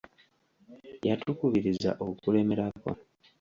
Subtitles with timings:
[1.07, 2.89] Yatukubiriza okulemerako.